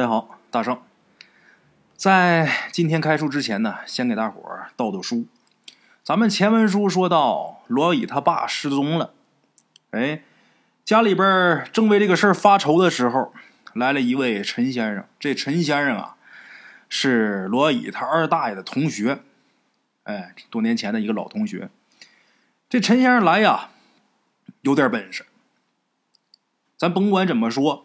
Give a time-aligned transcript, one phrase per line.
[0.00, 0.80] 大家好，大圣。
[1.94, 5.26] 在今天开书之前呢，先给大伙儿道道书。
[6.02, 9.12] 咱们前文书说到，罗乙他爸失踪了，
[9.90, 10.22] 哎，
[10.86, 13.34] 家里边正为这个事儿发愁的时候，
[13.74, 15.04] 来了一位陈先生。
[15.18, 16.16] 这陈先生啊，
[16.88, 19.20] 是罗乙他二大爷的同学，
[20.04, 21.68] 哎，多年前的一个老同学。
[22.70, 23.68] 这陈先生来呀，
[24.62, 25.26] 有点本事。
[26.78, 27.84] 咱甭管怎么说。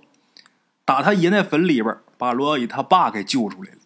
[0.87, 3.77] 打他爷那坟里边，把罗小乙他爸给救出来了。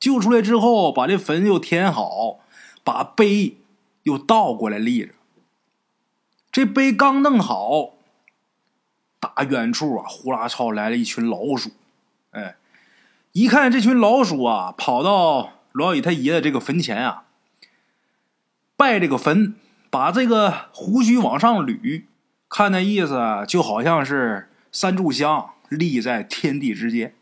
[0.00, 2.38] 救出来之后，把这坟又填好，
[2.84, 3.56] 把碑
[4.04, 5.12] 又倒过来立着。
[6.52, 7.94] 这碑刚弄好，
[9.18, 11.70] 打远处啊，呼啦超来了一群老鼠。
[12.30, 12.56] 哎，
[13.32, 17.24] 一看这群老鼠啊，跑到罗小乙他爷的这个坟前啊，
[18.76, 19.56] 拜这个坟，
[19.90, 22.04] 把这个胡须往上捋，
[22.48, 25.50] 看那意思就好像是三炷香。
[25.68, 27.14] 立在天地之间。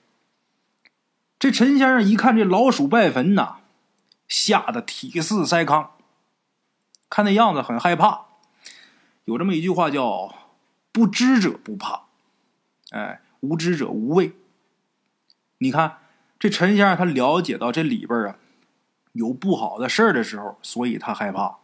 [1.39, 3.57] 这陈先生一看这老鼠拜坟呐，
[4.27, 5.91] 吓得体似筛糠，
[7.11, 8.25] 看那样子很害怕。
[9.27, 10.35] 有这么一句话叫
[10.93, 12.05] “不知者不怕，
[12.91, 14.33] 哎，无知者无畏”。
[15.59, 15.99] 你看
[16.39, 18.37] 这陈先生他了解到这里边啊
[19.13, 21.59] 有不好的事儿的时候，所以他害怕。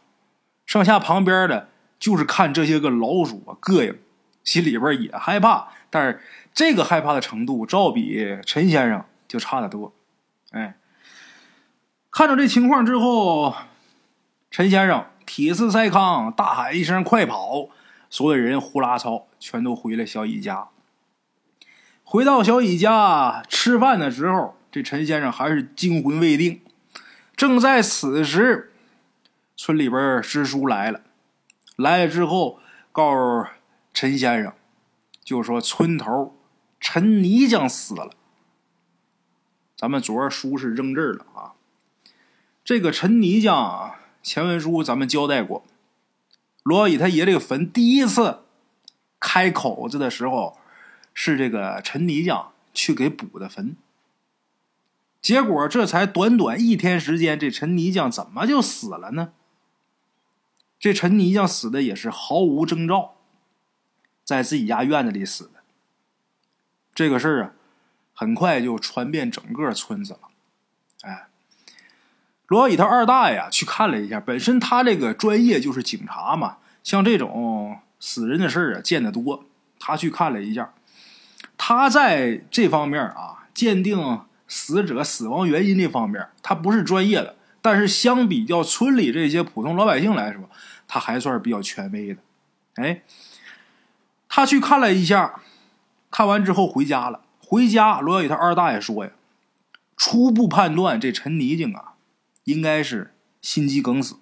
[0.67, 3.99] 上下旁边的就是看这些个老鼠啊膈应，
[4.45, 6.21] 心里边也害怕，但是。
[6.55, 9.95] 这个害怕的程度，照比陈先生就差得多。
[10.51, 10.77] 哎，
[12.11, 13.55] 看到这情况之后，
[14.51, 17.71] 陈先生体似筛糠，大喊一声：“快跑！”
[18.11, 20.69] 所有人呼啦操，全都回了小乙家。
[22.05, 26.61] 回到小乙家吃饭的时候，这陈先生还是惊魂未定。
[27.35, 28.75] 正在此时，
[29.57, 31.01] 村里边师叔来了，
[31.77, 32.61] 来了之后
[32.93, 33.47] 告诉
[33.95, 34.53] 陈先生，
[35.25, 36.37] 就说村头。
[36.83, 38.11] 陈泥匠死了，
[39.77, 41.55] 咱们昨儿书是扔这儿了啊。
[42.65, 45.65] 这个陈泥匠啊，前文书咱们交代过，
[46.65, 48.41] 罗小乙他爷这个坟第一次
[49.21, 50.59] 开口子的时候，
[51.15, 53.77] 是这个陈泥匠去给补的坟。
[55.21, 59.33] 结果这才短短一天时间，这陈泥匠怎么就死了呢？
[60.81, 63.15] 这陈泥匠死的也是毫无征兆，
[64.25, 65.62] 在自己家院子里死的。
[66.95, 67.51] 这个事儿啊，
[68.13, 70.21] 很快就传遍整个村子了。
[71.03, 71.27] 哎，
[72.49, 79.45] 罗小乙他二大爷去看了一下，本身他这个专业就是警察嘛，像这种死人的事儿啊见得多。
[79.81, 80.75] 他去看了一下，
[81.57, 90.49] 他在这方面啊，鉴定死者死亡原因这方面，他不是专业的，但是相比较村里这些普通老百姓来说，
[90.87, 92.21] 他还算是比较权威的。
[92.75, 93.03] 哎，
[94.29, 95.41] 他去看了一下。
[96.13, 97.25] 看完之后回家了。
[97.41, 99.13] 回家，罗小雨他二大爷说呀
[99.97, 101.95] ：“初步判断，这陈泥匠啊，
[102.45, 104.17] 应该是心肌梗死，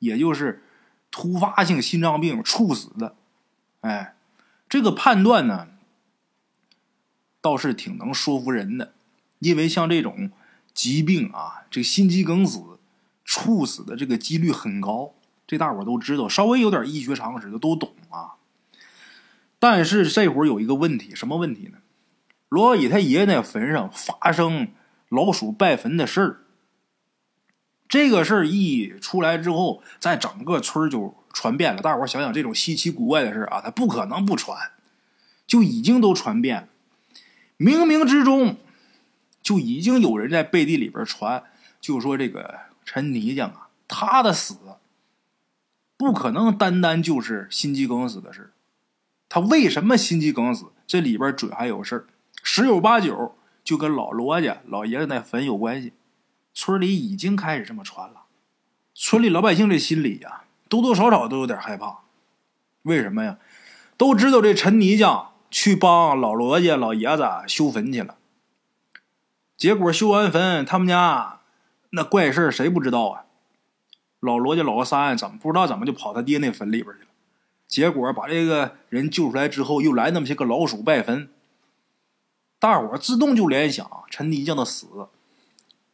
[0.00, 0.64] 也就是
[1.10, 3.14] 突发性心脏病猝死的。”
[3.80, 4.16] 哎，
[4.68, 5.68] 这个判断呢，
[7.40, 8.92] 倒是挺能说服人的。
[9.38, 10.30] 因为像这种
[10.74, 12.78] 疾病啊，这心肌梗死、
[13.24, 15.14] 猝死的这个几率很高，
[15.46, 18.34] 这大伙都知道，稍微有点医学常识的都懂啊。
[19.58, 21.78] 但是这会儿有一个问题，什么问题呢？
[22.48, 24.68] 罗乙他爷爷那坟上发生
[25.08, 26.40] 老鼠拜坟的事儿。
[27.88, 31.82] 这个事儿一出来之后，在整个村就传遍了。
[31.82, 34.72] 大伙想想，这种稀奇古怪的事儿啊，他不可能不传，
[35.46, 36.68] 就已经都传遍了。
[37.58, 38.58] 冥冥之中，
[39.42, 41.42] 就已经有人在背地里边传，
[41.80, 44.54] 就说这个陈泥匠啊，他的死
[45.96, 48.50] 不可能单单就是心肌梗死的事儿
[49.28, 50.66] 他为什么心肌梗死？
[50.86, 52.06] 这里边准还有事儿，
[52.42, 55.92] 十有八九就跟老罗家老爷子那坟有关系。
[56.54, 58.22] 村里已经开始这么传了，
[58.94, 61.98] 村里老百姓这心里呀，多多少少都有点害怕。
[62.82, 63.38] 为什么呀？
[63.96, 68.16] 都知道这陈泥匠去帮老罗家老爷子修坟去了，
[69.56, 71.40] 结果修完坟，他们家
[71.90, 73.24] 那怪事谁不知道啊？
[74.20, 77.07] 老罗家老三怎么不知道怎么就跑他爹那坟里边去了？
[77.68, 81.28] 结果把这个人救出来之后，又来那么些个老鼠拜坟，
[82.58, 84.86] 大伙自动就联想陈泥匠的死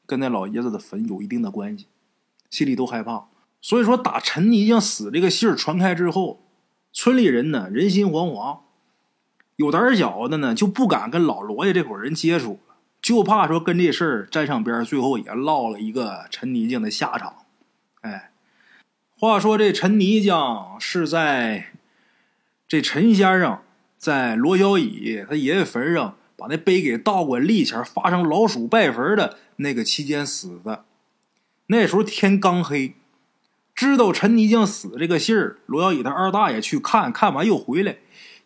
[0.07, 1.89] 跟那老爷子的坟有一定的关系，
[2.49, 3.27] 心里都害怕。
[3.61, 6.45] 所以说，打陈泥匠死这个信儿传开之后，
[6.93, 8.61] 村里人呢人心惶惶，
[9.57, 17.35] 有胆小的呢就不敢跟老罗家这伙人接触了，就怕说跟这事儿沾上边，最后也落了一个陈泥匠的下场。
[18.03, 18.31] 哎。
[19.25, 21.73] 话说这陈泥匠是在
[22.69, 23.59] 这陈先生
[23.97, 30.85] 在罗小乙他爷爷坟上把那碑给倒过立起来，发生老鼠拜坟的那个期间死的。
[31.69, 32.97] 那时候天刚黑，
[33.75, 37.97] 知道陈泥匠死这个信儿，罗小乙他二大爷去看看完又回来，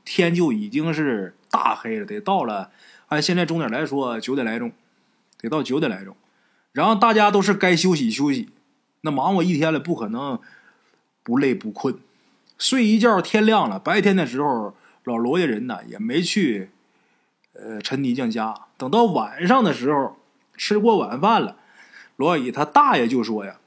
[0.04, 2.70] 天就已经是大黑了，得到了
[3.08, 4.70] 按现在钟点来说九点来钟，
[5.40, 6.14] 得到九点来钟。
[6.70, 8.50] 然后大家都是该休息休息，
[9.00, 10.38] 那忙活一天了，不可能
[11.28, 11.98] 不累不困，
[12.56, 13.78] 睡一觉天亮了。
[13.78, 16.70] 白天的时候，老罗家人呢也没去。
[17.52, 20.16] 呃，陈泥匠家，等到晚上的时候，
[20.56, 21.58] 吃过晚饭了，
[22.16, 23.60] 罗乙他大爷就说呀，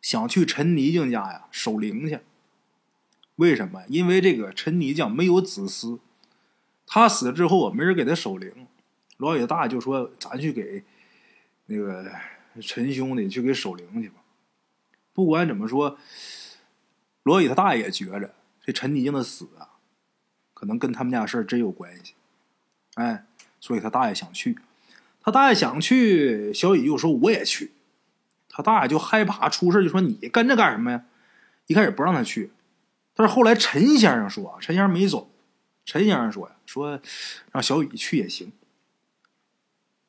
[0.00, 2.20] 想去陈泥匠家呀守灵去。
[3.36, 3.82] 为什么？
[3.88, 5.98] 因为这个陈泥匠没有子嗣，
[6.86, 8.50] 他死了之后啊，没人给他守灵。
[9.18, 10.82] 罗乙大爷就说：“咱去给
[11.66, 12.10] 那个
[12.62, 14.14] 陈兄弟去给守灵去吧。”
[15.12, 15.98] 不管怎么说，
[17.22, 18.34] 罗宇他大爷也觉着
[18.64, 19.78] 这陈泥匠的死啊，
[20.54, 22.14] 可能跟他们家事儿真有关系。
[22.94, 23.26] 哎，
[23.60, 24.58] 所以他大爷想去，
[25.20, 27.72] 他大爷想去，小雨就说我也去，
[28.48, 31.04] 他大爷就害怕出事，就说你跟着干什么呀？
[31.66, 32.50] 一开始不让他去，
[33.14, 35.30] 但是后来陈先生说，陈先生没走，
[35.84, 37.00] 陈先生说呀，说
[37.52, 38.52] 让小雨去也行，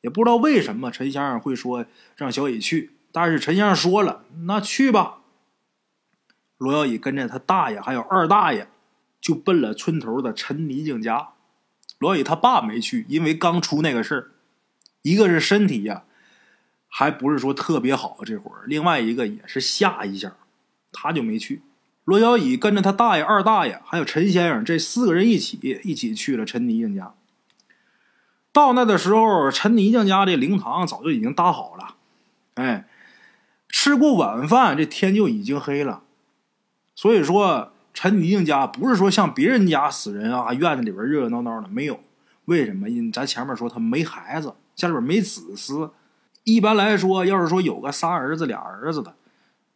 [0.00, 5.18] 也不知道为什么陈先生会说让小雨去，但是陈先生说了，那去吧。
[6.56, 8.68] 罗小乙跟着他大爷还有二大爷，
[9.20, 11.28] 就奔了村头的陈泥匠家。
[11.98, 14.30] 罗小乙他爸没去，因为刚出那个事儿，
[15.02, 16.04] 一个是身体呀，
[16.88, 20.36] 还不是说特别好这会儿；另外一个也是吓一下，
[20.92, 21.62] 他就没去。
[22.04, 27.14] 罗小乙跟着他大爷、二大爷还有陈先生这四个人一起一起去了陈泥匠家。
[28.52, 31.94] 到那的时候，陈泥匠家这灵堂早就已经搭好了，
[32.54, 32.88] 哎，
[33.72, 36.04] 吃过晚饭，这天就已经黑了，
[36.94, 37.72] 所以说。
[37.94, 42.00] 陈泥匠家不是说像别人家死人啊，院子里边热热闹闹的没有？
[42.46, 42.88] 为什么？
[42.88, 45.90] 因咱前面说他没孩子，家里边没子嗣。
[46.44, 49.14] 一般来说，要是说有个仨儿子俩儿子的，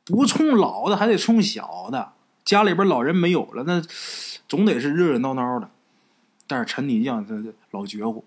[0.06, 2.12] 不冲老的还得冲小的。
[2.42, 3.82] 家里边老人没有了，那
[4.48, 5.68] 总得是热热闹闹的。
[6.46, 7.34] 但是陈泥匠他
[7.70, 8.24] 老绝乎，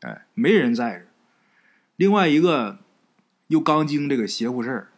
[0.00, 1.04] 哎，没人在这。
[1.96, 2.78] 另外一个
[3.48, 4.88] 又刚经这个邪乎事儿。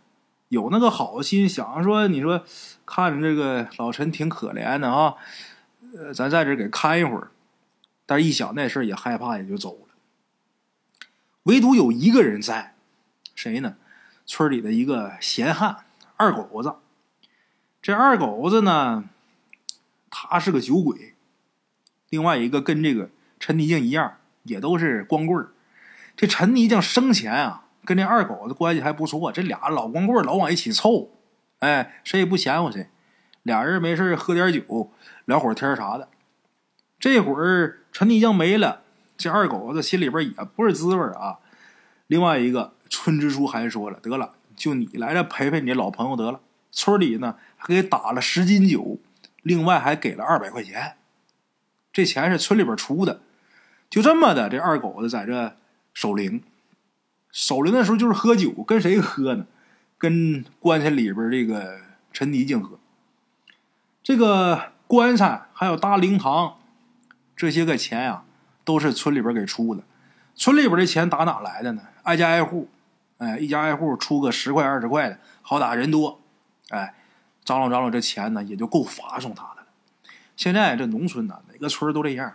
[0.48, 2.44] 有那个好心想说，你说
[2.84, 5.14] 看着这个老陈挺可怜的啊，
[5.96, 7.32] 呃，咱在这给看一会儿。
[8.06, 9.88] 但是一想那事儿也害怕，也就走了。
[11.43, 12.76] 唯独有一个人在，
[13.34, 13.76] 谁呢？
[14.25, 15.84] 村里的一个闲汉
[16.16, 16.76] 二狗子。
[17.82, 19.08] 这二狗子呢，
[20.10, 21.14] 他是个酒鬼。
[22.08, 23.10] 另外一个跟这个
[23.40, 25.50] 陈泥匠一样，也都是光棍儿。
[26.16, 27.64] 这陈泥匠生前啊。
[27.87, 31.09] 跟这二狗子关系还不错，这俩老光棍老往一起凑，
[31.61, 32.88] 哎，谁也不嫌乎谁。
[33.43, 34.93] 俩人没事喝点酒，
[35.25, 36.09] 聊会儿天啥的。
[36.99, 38.83] 这会儿陈泥匠没了，
[39.17, 41.38] 这二狗子心里边也不是滋味啊。
[42.09, 46.41] 另外一个村支书还说了：“得了，就你来这陪陪你老朋友得了。”
[46.73, 48.99] 村里呢还给打了十斤酒，
[49.43, 50.97] 另外还给了二百块钱。
[51.93, 53.21] 这钱是村里边出的。
[53.89, 55.56] 就这么的，这二狗子在这
[55.94, 56.43] 守灵。
[57.37, 59.47] 守灵的时候就是喝酒，跟谁喝呢？
[59.99, 62.79] 跟棺材里边这个陈泥匠喝。
[64.03, 66.56] 这个棺材还有搭灵堂
[67.37, 68.25] 这些个钱呀，
[68.65, 69.82] 都是村里边给出的。
[70.34, 71.82] 村里边的钱打哪来的呢？
[72.05, 72.70] 挨家挨户，
[73.19, 76.22] 哎，一家挨户出个十块二十块的，好打人多，
[76.70, 76.94] 哎，
[77.44, 79.67] 张罗张罗这钱呢，也就够发送他的了。
[80.34, 82.32] 现在这农村呢，哪个村都这样，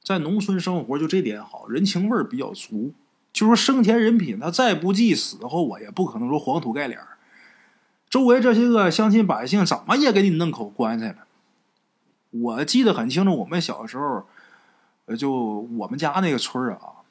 [0.00, 2.94] 在农村生活就这点好，人情味比较足。
[3.38, 6.98] 就说生前人品，他再不济，死后我也不可能说黄土盖脸
[8.10, 11.18] 周围这些个乡亲百姓怎么也给你弄口棺材了。
[12.30, 14.26] 我记得很清楚，我们小时候，
[15.04, 17.06] 呃，就我们家那个村啊，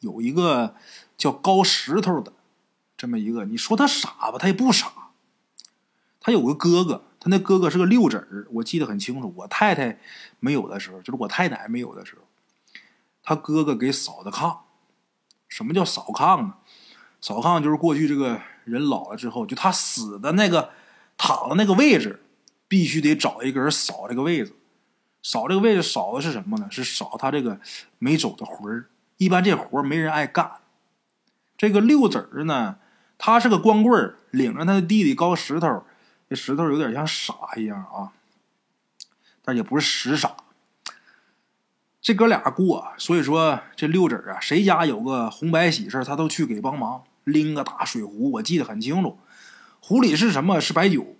[0.00, 0.74] 有一个
[1.16, 2.34] 叫高石头的，
[2.94, 4.92] 这么一个，你说他傻吧，他也不傻。
[6.20, 9.32] 他有个哥哥，他那哥哥是个六子儿，我记得很清楚。
[9.38, 9.98] 我太太
[10.38, 12.22] 没有的时候，就是我太奶没有的时候，
[13.22, 14.58] 他哥哥给扫的炕。
[15.54, 16.54] 什么叫扫炕呢？
[17.20, 20.70] 扫炕就是过去这个人老了之后，就他死的那个
[21.16, 22.24] 躺的那个位置，
[22.66, 24.52] 必须得找一个人扫这个位置。
[25.22, 26.66] 扫这个位置扫的是什么呢？
[26.72, 27.60] 是扫他这个
[28.00, 28.86] 没走的魂儿。
[29.16, 30.50] 一般这活儿没人爱干。
[31.56, 32.78] 这个六子儿呢，
[33.16, 35.84] 他是个光棍儿，领着他的弟弟高石头。
[36.28, 38.10] 这石头有点像傻一样啊，
[39.44, 40.34] 但也不是实傻。
[42.04, 49.18] 这哥俩过，所以说这六子啊，谁家有个红白喜事他都去给帮忙，拎个大水壶，我记得很清楚，
[49.80, 50.60] 壶里是什么？
[50.60, 51.16] 是白酒，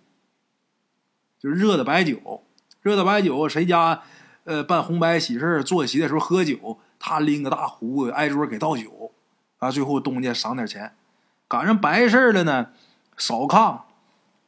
[1.41, 2.45] 就是热的白酒。
[2.83, 4.03] 热的白酒，谁家
[4.45, 9.12] 呃办红白喜事坐席的时候喝酒，他拎个大壶挨桌给倒酒，
[9.61, 10.93] 啊，最后东家赏点钱。
[11.49, 12.73] 赶上白事了呢，
[13.17, 13.81] 扫炕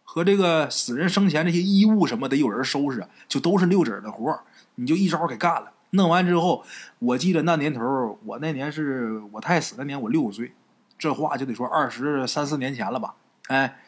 [0.04, 4.38] 和这个死人生前这些衣物什么得有人收拾，就都是六指的活
[4.74, 5.72] 你就一招给干了。
[5.96, 6.64] 弄完之后，
[7.00, 10.52] 我记得那年头，我那年是我太死那年，我六岁，
[10.96, 13.16] 这话就得说二十三四年前了吧？
[13.48, 13.80] 哎，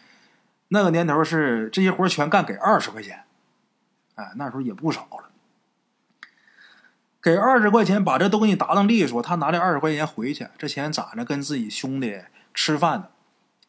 [0.68, 3.24] 那个年头是这些活全干给二十块钱，
[4.16, 5.30] 哎，那时候也不少了。
[7.20, 12.22] 给二十块钱把这都给你打当利索，他拿这二十块钱回去，这钱攒着跟自己兄弟
[12.54, 13.08] 吃饭呢，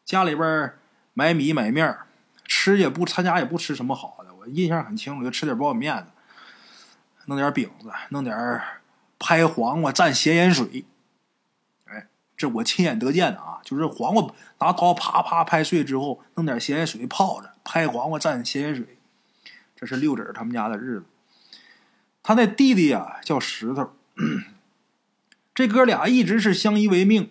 [0.04, 0.72] 家里边
[1.12, 1.96] 买米买面
[2.44, 6.10] 吃也不他家也不吃什么好的，我印象很清楚，就吃点苞米面子。
[7.26, 8.60] 弄点饼子，弄点
[9.18, 10.84] 拍黄瓜蘸咸盐水，
[11.84, 13.60] 哎，这我亲眼得见的啊！
[13.62, 18.98] 就是黄瓜拿刀啪啪拍碎之后，弄点咸盐水泡着，拍黄瓜蘸咸盐水。
[19.76, 21.04] 这是六婶他们家的日子。
[22.22, 23.90] 他那弟弟呀叫石头，
[25.54, 27.30] 这哥俩一直是相依为命。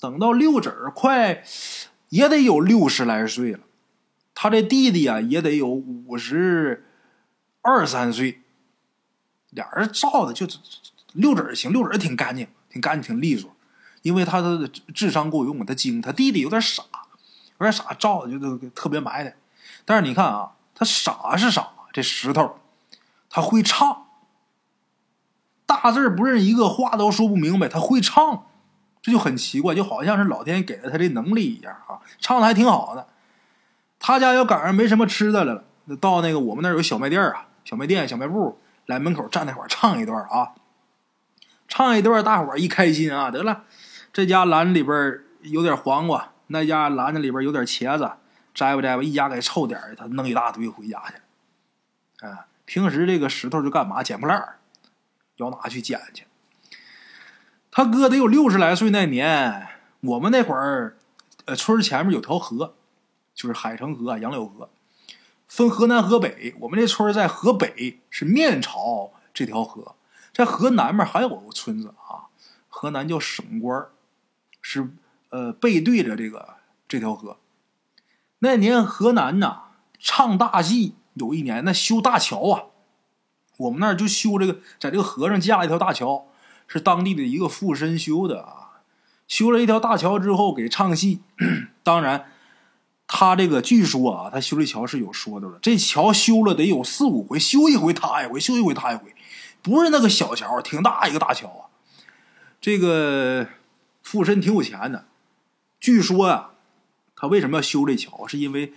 [0.00, 1.42] 等到六婶快
[2.10, 3.60] 也得有六十来岁了，
[4.34, 6.84] 他这弟弟啊也得有五十
[7.62, 8.42] 二三岁。
[9.50, 10.46] 俩人照的就
[11.12, 13.50] 六指行，六指挺干净，挺干净，挺利索。
[14.02, 16.00] 因为他的智商够用，他精。
[16.00, 16.84] 他弟弟有点傻，
[17.58, 19.34] 有点傻，照的就都特别埋汰。
[19.84, 22.58] 但是你看啊，他傻是傻，这石头
[23.28, 24.06] 他会唱，
[25.66, 28.46] 大字不认一个，话都说不明白，他会唱，
[29.02, 33.08] 这就很奇怪，就好像是老天给了他这能力一样啊，唱的还挺好的。
[33.98, 35.64] 他家要赶上没什么吃的了，
[36.00, 38.60] 到那个我们那儿有小卖店啊，小卖店、小卖部。
[38.88, 40.54] 来门口站那会儿唱一段啊，
[41.68, 43.64] 唱一段，大伙儿一开心啊，得了，
[44.14, 48.10] 这家篮子里边有点黄瓜，那家篮子里边有点茄子，
[48.54, 52.26] 摘吧摘吧，一家给凑点他弄一大堆回家去。
[52.26, 54.58] 啊，平时这个石头就干嘛捡破烂儿
[55.36, 56.24] 要拿去捡去。
[57.70, 59.68] 他哥得有六十来岁那年，
[60.00, 60.96] 我们那会儿，
[61.44, 62.74] 呃，村前面有条河，
[63.34, 64.70] 就是海城河、杨柳河。
[65.48, 69.94] 分河南河北，我们这村在河北，是面朝这条河。
[70.32, 72.28] 在河南面还有个村子啊，
[72.68, 73.86] 河南叫省官，
[74.60, 74.90] 是
[75.30, 77.38] 呃背对着这个这条河。
[78.40, 79.62] 那年河南呐
[79.98, 82.64] 唱大戏，有一年那修大桥啊，
[83.56, 86.26] 我们那儿就修这个，在这个河上架了一条大桥，
[86.68, 88.82] 是当地的一个富绅修的啊。
[89.26, 91.22] 修了一条大桥之后给唱戏，
[91.82, 92.32] 当然。
[93.10, 95.58] 他这个据说啊，他修这桥是有说的了。
[95.60, 99.14] 这桥修了得有四五回，修一回塌一回，修一回塌一回，
[99.62, 101.64] 不是那个小桥，挺大一个大桥啊。
[102.60, 103.48] 这个
[104.02, 105.06] 富绅挺有钱的，
[105.80, 106.50] 据说啊，
[107.16, 108.26] 他为什么要修这桥？
[108.26, 108.74] 是因为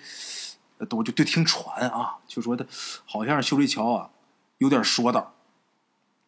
[0.87, 2.65] 都就就听传啊，就说他
[3.05, 4.09] 好像是修这桥啊
[4.59, 5.35] 有点说道。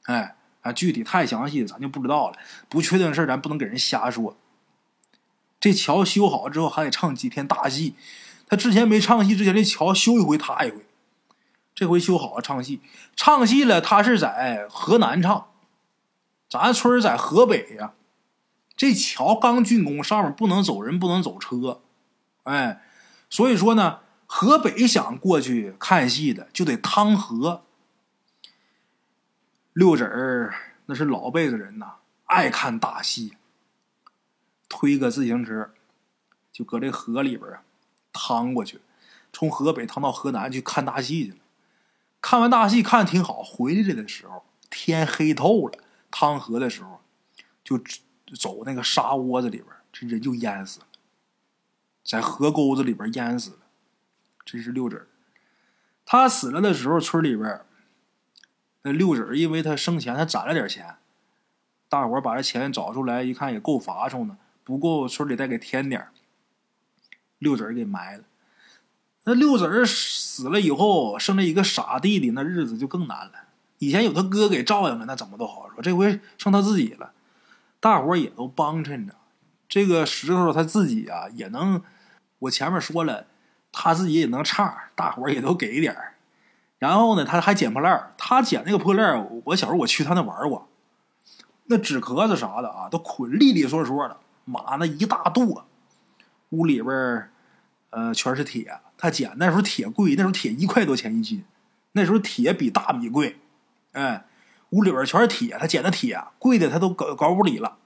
[0.04, 4.36] 哎啊，具体太详细咱就不知道了，不确定的事咱不能给人瞎说。
[5.64, 7.96] 这桥修好之后还得唱几天大戏，
[8.48, 10.86] 他之前没唱戏之前，这桥修一回塌一回，
[11.74, 12.82] 这回修好了唱戏，
[13.16, 15.48] 唱戏了他是在河南唱，
[16.50, 17.94] 咱村在河北呀。
[18.76, 21.80] 这桥刚竣工，上面不能走人，不能走车，
[22.44, 22.84] 哎，
[23.30, 27.64] 所以说呢，河北想过去看戏的就得趟河。
[29.72, 30.54] 六婶儿
[30.88, 31.94] 那是老辈子人呐，
[32.26, 33.38] 爱看大戏。
[34.76, 35.70] 推个自行车，
[36.52, 37.62] 就搁这河里边啊，
[38.12, 38.82] 趟过去，
[39.32, 41.38] 从河北趟到河南去看大戏去了。
[42.20, 45.78] 看完大戏看挺好，回来的时候天黑透了，
[46.10, 47.02] 趟河的时候
[47.64, 47.80] 就
[48.36, 50.88] 走那个沙窝子里边，这人就淹死了，
[52.04, 53.58] 在河沟子里边淹死了。
[54.44, 55.06] 这是六婶
[56.04, 57.62] 他死了的时候，村里边
[58.82, 60.96] 那六婶因为他生前他攒了点钱，
[61.88, 64.36] 大伙把这钱找出来一看，也够乏冲的。
[64.64, 66.08] 不够，村里再给添点
[67.40, 68.24] 六子儿给埋了。
[69.26, 73.32] 那六子儿死了以后，剩下一个傻弟弟，那日子就更难了。
[73.80, 75.82] 以前有他哥给照应着，那怎么都好说。
[75.82, 77.12] 这回剩他自己了，
[77.80, 79.14] 大伙也都帮衬着。
[79.68, 81.82] 这个石头他自己啊，也能。
[82.40, 83.28] 我前面说了，
[83.72, 86.16] 他自己也能唱，大伙也都给点儿。
[86.78, 88.14] 然后呢，他还捡破烂。
[88.18, 90.68] 他捡那个破烂，我小时候我去他那玩过，
[91.66, 94.18] 那纸壳子啥的啊，都捆利利索索的。
[94.46, 95.64] 马那一大垛，
[96.50, 97.30] 屋里边
[97.90, 98.80] 呃，全是铁。
[98.98, 101.44] 他捡那时候铁贵，那时候铁一块多钱一斤，
[101.92, 103.40] 那时候铁比大米贵。
[103.92, 104.26] 哎，
[104.70, 107.78] 屋里边全是铁，他捡的铁贵的，他都搞搞屋里了。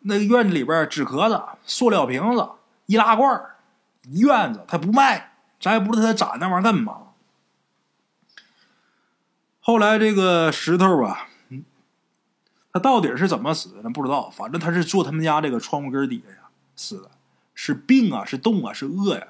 [0.00, 2.48] 那个院子里边纸壳子、塑料瓶子、
[2.86, 3.50] 易拉罐
[4.10, 6.98] 院子他不卖，咱也不知道他攒那玩意儿干嘛。
[9.60, 11.26] 后来这个石头啊，
[12.74, 17.10] 他到底是怎么死的不知道，反正他是坐他们家这个窗户根底下呀死的，
[17.54, 19.28] 是病啊，是冻啊，是饿呀，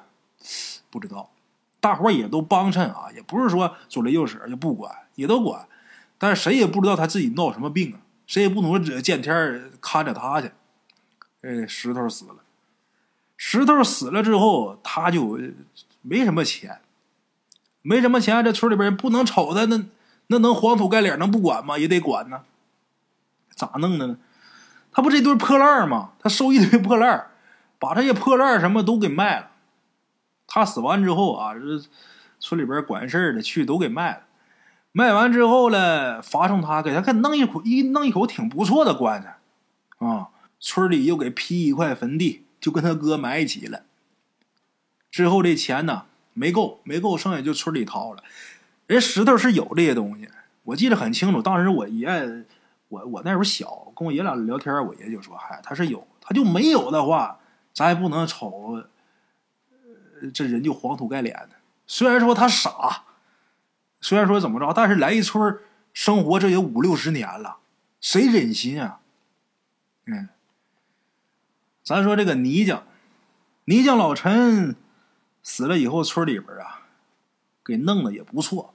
[0.91, 1.31] 不知道。
[1.79, 5.69] 大伙也都帮衬啊，也不是说左邻右舍就不管，也都管，
[6.17, 10.51] 但是谁也不知道他自己闹什么病啊，谁也不能说见天看着他去。
[11.43, 12.37] 哎，石头死了，
[13.37, 15.39] 石头死了之后，他就
[16.01, 16.81] 没什么钱，
[17.83, 19.85] 没什么钱，这村里边不能瞅他那。
[20.29, 21.77] 那能黄土盖脸能不管吗？
[21.77, 22.41] 也得管呢。
[23.55, 24.19] 咋弄的呢？
[24.93, 26.13] 他不这堆破烂吗？
[26.21, 27.27] 他收一堆破烂，
[27.79, 29.51] 把这些破烂什么都给卖了。
[30.47, 31.61] 他死完之后啊，这
[32.39, 34.23] 村里边管事的去都给卖了。
[34.93, 39.39] 卖完之后呢，发送他给他看弄一口一弄一口挺不错的棺材
[40.07, 40.29] 啊。
[40.61, 43.83] 村里又给批一块坟地，就跟他哥埋一起了。
[45.11, 48.23] 之后这钱呢没够，没够，剩下就村里掏了。
[48.87, 50.29] 人石头是有这些东西，
[50.63, 51.43] 我记得很清楚。
[51.43, 52.45] 当时我爷，
[52.95, 57.41] 我我那时候小，跟我爷俩聊天，我爷就说：“嗨，他是有，他就没有的话，
[57.73, 58.85] 咱也不能瞅，
[60.33, 61.57] 这人就黄土盖脸的。
[61.89, 63.03] 虽然说他傻，
[64.01, 65.59] 虽然说怎么着，但是来一村
[65.93, 67.57] 生活这也五六十年了，
[68.01, 69.01] 谁忍心啊？
[70.07, 70.29] 嗯，
[71.83, 72.85] 咱说这个泥匠，
[73.65, 74.77] 泥匠老陈
[75.43, 76.83] 死了以后，村里边啊，
[77.65, 78.73] 给弄的也不错。”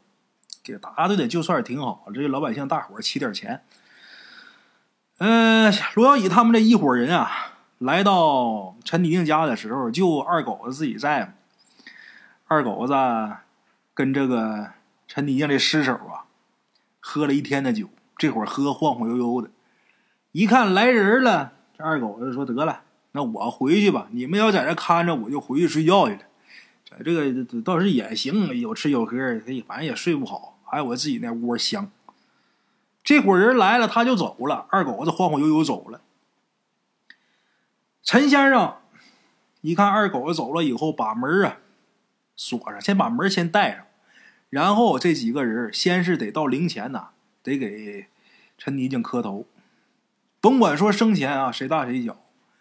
[0.61, 3.63] 给打对的就算是挺好，这些老百姓大伙儿起点钱。
[5.19, 7.29] 嗯，罗小乙他们这一伙人啊，
[7.77, 11.35] 来到陈迪定家的时候，就二狗子自己在。
[12.47, 12.93] 二狗子
[13.93, 14.69] 跟这个
[15.09, 16.23] 陈迪定这尸首啊，
[17.01, 19.49] 喝了一天的酒，这会儿喝晃晃悠悠的。
[20.31, 26.21] 一看来人了，这二狗子说：“得了，那我回去吧，你们要在这看着，我就回去睡觉去了。
[26.89, 29.17] 在这个倒是也行，有吃有喝，
[29.67, 31.91] 反正也睡不好。”还有我自己那窝香，
[33.03, 34.67] 这伙人来了，他就走了。
[34.69, 36.01] 二狗子晃晃悠悠走了。
[38.03, 38.77] 陈先生
[39.61, 41.57] 一看二狗子走了以后，把门啊
[42.35, 43.85] 锁上，先把门先带上，
[44.49, 47.09] 然后这几个人先是得到灵前呐，
[47.43, 48.07] 得给
[48.57, 49.45] 陈泥匠磕头。
[50.41, 52.17] 甭管说生前啊谁大谁小，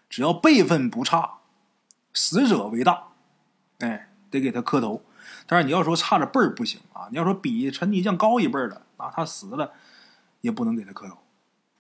[0.09, 1.39] 只要辈分不差，
[2.13, 3.09] 死者为大，
[3.79, 5.03] 哎，得给他磕头。
[5.47, 7.09] 但是你要说差着辈儿不行啊！
[7.11, 9.73] 你要说比陈泥匠高一辈的，那他死了
[10.41, 11.19] 也不能给他磕头。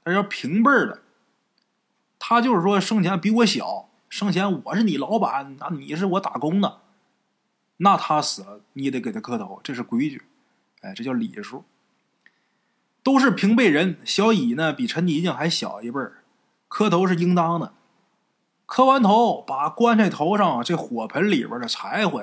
[0.03, 1.03] 但要平辈儿的，
[2.18, 6.81] 他就是说生前比我小，生前我是你老板，那你是我打工的，
[7.79, 10.23] 那他死了你也得给他磕头，这是规矩。
[10.81, 11.64] 哎，这叫礼数。
[13.03, 16.25] 都是平辈人，小乙呢比陈泥匠还小一辈儿，
[16.68, 17.73] 磕头是应当的。
[18.66, 22.23] 磕完头，把棺材头上这火盆里边的柴火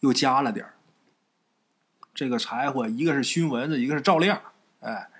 [0.00, 0.66] 又加了点
[2.14, 4.40] 这个柴火，一个是熏蚊子，一个是照亮。
[4.80, 5.10] 哎，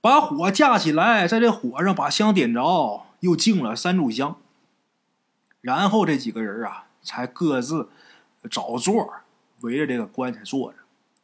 [0.00, 4.40] 把火架起来，在这火上把香点着，又敬了三炷香。
[5.60, 7.88] 然后这几个人啊，才各自
[8.48, 9.12] 找座
[9.60, 10.78] 围着这个棺材坐着，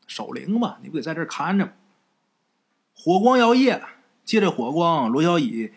[0.06, 1.72] 守灵嘛，你不得在这看着吗？
[2.96, 3.80] 火光摇曳，
[4.24, 5.72] 借着火光，罗小乙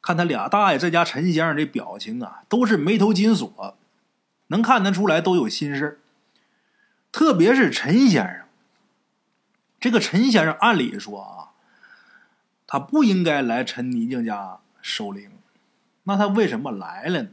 [0.00, 3.76] 看他俩大爷，在家陈先生这表情啊，都是眉头紧锁，
[4.46, 6.00] 能看得出来都有心事
[7.10, 8.44] 特别是陈先生，
[9.80, 11.45] 这个陈先生按理说啊，
[12.66, 15.30] 他不应该来陈泥匠家守灵，
[16.04, 17.28] 那他为什么来了呢？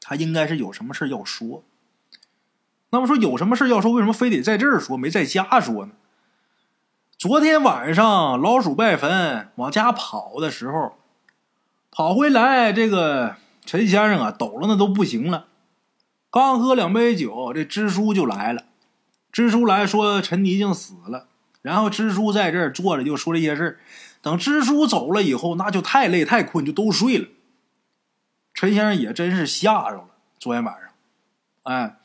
[0.00, 1.62] 他应该是有什么事要说。
[2.90, 5.92] 那么说有什么事要说，为什么非得在这儿说，没在家说呢？
[7.18, 10.96] 昨天晚上老鼠拜坟往家跑的时候，
[11.90, 15.46] 跑回来，这个陈先生啊，抖了那都不行了。
[16.30, 18.64] 刚喝两杯酒，这支书就来了。
[19.32, 21.26] 支书来说陈泥匠死了，
[21.62, 23.78] 然后支书在这儿坐着就说这些事儿。
[24.24, 27.28] 等支书走了以后，那就太累太困，就都睡了。
[28.54, 30.06] 陈先生也真是吓着了。
[30.38, 30.88] 昨天晚上，
[31.64, 31.96] 哎，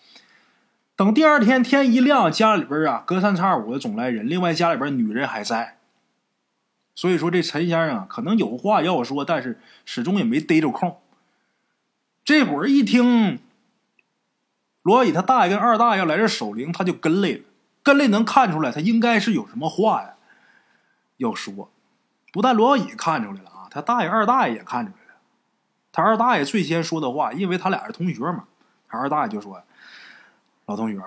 [0.98, 5.78] 等第二天天一亮，家里边啊隔三差五的总来人，另外家里边女人还在。
[6.94, 11.00] 所以说这陈先生可能有话要说，但是始终也没逮着空。
[12.26, 13.40] 这会儿一听。
[14.82, 17.40] 罗乙他大爷跟二大爷要来这守灵，他就跟来了。
[17.82, 20.16] 跟来能看出来，他应该是有什么话呀
[21.16, 21.72] 要说。
[22.32, 25.20] 不但罗小乙看出来了啊，他大爷二大爷也看出来了。
[25.92, 28.46] 他二大爷最先说的话，因为他俩是同学嘛，
[28.88, 29.64] 他二大爷就说
[30.68, 31.02] ：“老同学，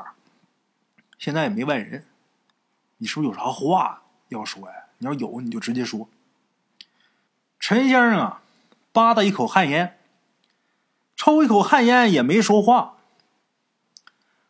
[1.19, 2.05] 现在也没外人，
[2.99, 4.75] 你是不是有啥话要说呀？
[4.99, 6.09] 你要有，你就直接说。”
[7.61, 8.43] 陈先生啊，
[8.93, 9.99] 吧嗒一口旱烟，
[11.15, 12.97] 抽一口旱烟，也没说话。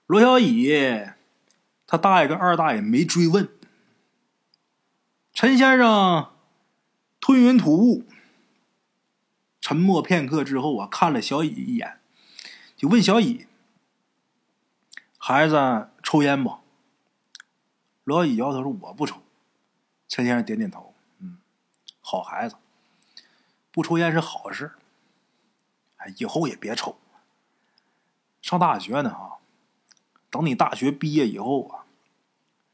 [0.06, 1.06] 罗小乙，
[1.86, 3.50] 他大爷跟二大爷没追问，
[5.34, 6.31] 陈先生
[7.22, 8.04] 吞云吐雾，
[9.60, 12.00] 沉默片刻之后啊，看了小乙一眼，
[12.76, 13.46] 就问小乙
[15.16, 16.58] ：“孩子抽烟不？”
[18.02, 19.22] 罗小乙摇头说：“我不抽。”
[20.08, 21.38] 陈先生点点头：“嗯，
[22.00, 22.56] 好孩子，
[23.70, 24.72] 不抽烟是好事。
[25.98, 26.98] 哎，以后也别抽。
[28.42, 29.38] 上大学呢啊，
[30.28, 31.86] 等你大学毕业以后啊。”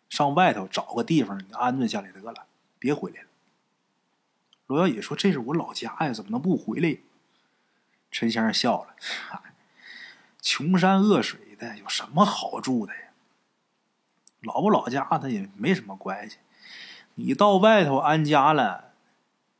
[0.08, 2.46] 上外头找个地方，你安顿下来得了，
[2.78, 3.27] 别回来了。
[4.68, 6.98] 罗小野说：“这是我老家呀，怎么能不回来？”
[8.12, 8.94] 陈先生笑了
[10.40, 13.00] ：“穷山恶水的，有什么好住的呀？
[14.42, 16.36] 老不老家，他也没什么关系。
[17.16, 18.92] 你到外头安家了，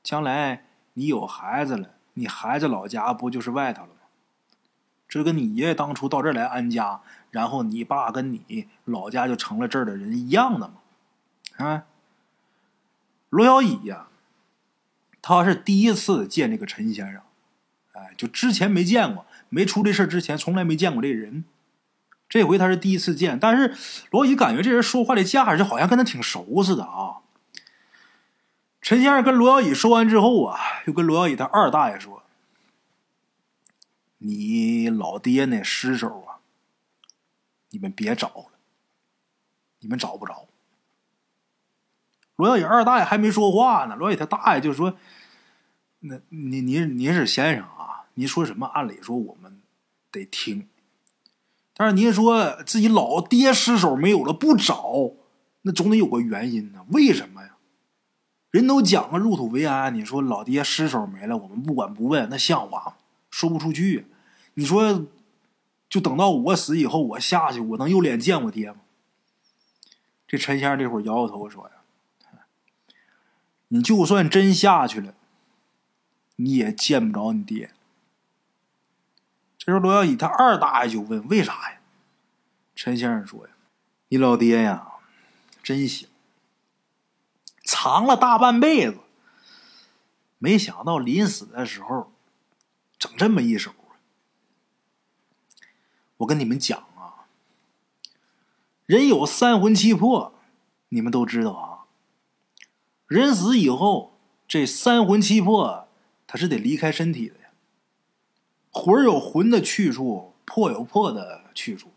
[0.03, 3.94] 将来你有孩子了，你孩子老家不就是外头了吗？
[5.09, 10.77] 这跟你爷爷当初到这儿来安家。”然后你爸跟你老家就成了这儿的人一样的嘛，
[11.59, 11.85] 啊？
[13.29, 14.09] 罗小乙呀，
[15.29, 17.21] 他是第一次见这个陈先生，
[17.93, 21.45] 哎，就之前没见过，没出这事之前从来没见过这人，
[22.31, 23.38] 这回他是第一次见。
[23.38, 23.77] 但是
[24.11, 27.19] 罗乙感觉这人说话的架势就好像跟他挺熟似的啊。
[28.81, 32.23] 陈先生跟罗小乙说完之后啊，又跟罗小乙他二大爷说
[34.17, 36.41] ：“你老爹那尸首啊。”
[37.69, 38.53] 你们别找了，
[39.81, 40.49] 你们找不着。
[42.37, 44.97] 罗小乙二大爷还没说话呢，罗小乙他大爷就说
[46.01, 48.07] ：“那，您您您是先生啊？
[48.15, 48.67] 您说什么？
[48.67, 49.61] 按理说我们
[50.11, 50.69] 得听，
[51.75, 55.13] 但是您说自己老爹尸首没有了不找，
[55.63, 56.85] 那总得有个原因呢？
[56.91, 57.57] 为什么呀？
[58.51, 62.95] 人都讲了入土为安，你说老爹尸首没了，我们不管不问，那像话吗？
[63.31, 64.07] 说不出去。
[64.55, 65.07] 你说。”
[65.89, 68.81] 就等到我死以后，我下去，我能有脸见我爹吗？
[70.27, 71.71] 这陈先生这会儿摇摇头说呀
[73.69, 75.15] ：“你就算真下去了，
[76.40, 77.72] 你也见不着你爹。”
[79.59, 81.81] 这时候罗小乙他二大爷就问：“为啥呀？”
[82.74, 83.53] 陈先生说：“呀，
[84.09, 84.92] 你老爹呀，
[85.62, 86.09] 真行，
[87.62, 88.98] 藏了大半辈子，
[90.38, 92.12] 没想到临死的时候，
[92.98, 93.74] 整这么一手。”
[96.18, 97.27] 我跟你们讲啊，
[98.87, 100.35] 人有三魂七魄，
[100.88, 101.85] 你们都知道啊。
[103.07, 105.88] 人死以后，这三魂七魄
[106.29, 107.49] 他是得离开身体的呀。
[108.71, 111.91] 魂有魂的去处，魄有魄的去处。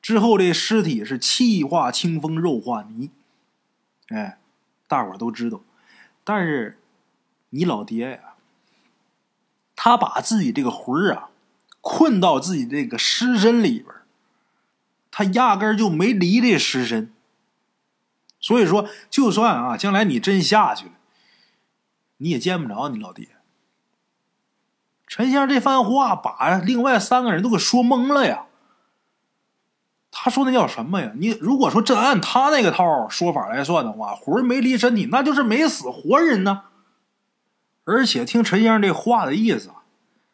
[0.00, 3.10] 之后这尸体是气化清风，肉化泥。
[4.10, 4.38] 哎，
[4.86, 5.62] 大伙都知道。
[6.22, 6.78] 但是
[7.50, 8.34] 你老爹呀，
[9.74, 11.30] 他把自己这个魂儿啊。
[11.88, 13.94] 困到自己这个尸身里边
[15.12, 17.12] 他压根儿就没离这尸身。
[18.40, 20.92] 所以说，就算啊，将来你真下去了，
[22.16, 23.35] 你也见不着你老爹。
[25.06, 28.46] 陈先生这番话把另外三个人都给说懵了呀。
[30.10, 31.12] 他说那叫什么呀？
[31.16, 36.62] 你如果说真按他那个套说法来算的话，魂没离身体，那就是没死活人呢。
[37.84, 39.70] 而且听陈先生这话的意思。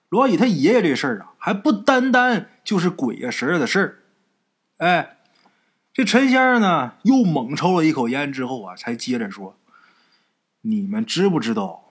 [0.09, 3.99] 罗乙他爷爷这事儿啊，还不单单就是鬼呀神的事儿。
[4.77, 5.17] 哎，
[5.93, 9.57] 这陈先生呢，又猛抽了一口烟之后啊，才接着说
[10.61, 11.89] ：“你们知不知道，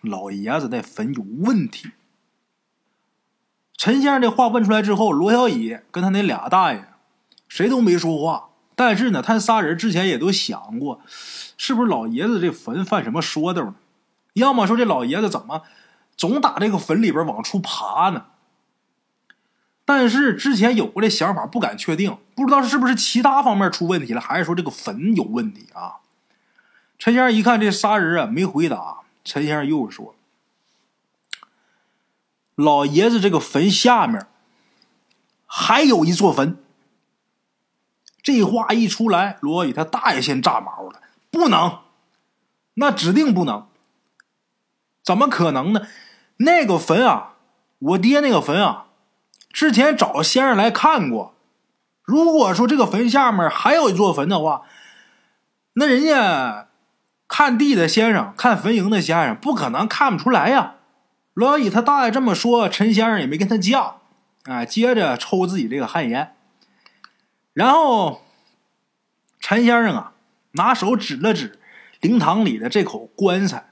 [0.00, 1.90] 老爷子那坟有问题？”
[3.80, 6.84] 陈先生这话问出来之后，罗小乙跟他那俩大爷
[7.48, 8.50] 谁都没说话。
[8.76, 11.00] 但是呢，他仨人之前也都想过，
[11.56, 13.76] 是不是老爷子这坟犯什么说道呢？
[14.34, 15.62] 要么说这老爷子怎么？
[16.14, 18.26] 总打这个坟里边往出爬呢，
[19.86, 26.04] 但是之前有过这想法，不敢确定，不知道是不是其他方面出问题了，还是说这个坟有问题啊？
[26.98, 30.14] 陈先生一看这仨人啊没回答，陈先生又说
[32.62, 34.26] ：“老爷子这个坟下面
[35.46, 36.56] 还有一座坟。”
[38.22, 41.78] 这话一出来，罗宇他大爷先炸毛了，不能，
[42.74, 43.66] 那指定不能，
[45.02, 45.86] 怎么可能呢？
[46.36, 47.36] 那个坟啊，
[47.78, 48.86] 我爹那个坟啊，
[49.50, 51.34] 之前找先生来看过。
[52.02, 54.62] 如果说这个坟下面还有一座坟的话，
[55.72, 56.68] 那人家
[57.26, 60.74] 看地的先生、看坟茔的先生不可能看不出来呀。
[61.40, 63.94] 小乙他大爷这么说，陈先生也没跟他犟，
[64.44, 66.34] 啊，接着抽自己这个旱烟。
[67.52, 68.22] 然后
[69.40, 70.12] 陈先生啊，
[70.52, 71.58] 拿手指了指
[72.00, 73.70] 灵堂里的这口棺材。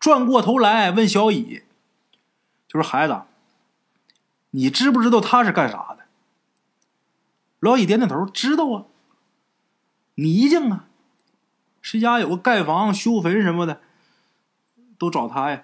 [0.00, 1.62] 转过头来问小乙
[2.66, 3.22] ：“就说孩子，
[4.50, 5.98] 你知不知道他是干啥的？”
[7.60, 8.86] 老乙点点头：“知道啊，
[10.16, 10.86] 泥匠啊。”
[11.80, 13.80] 谁家有个盖房、修坟什么的，
[14.98, 15.62] 都找他呀。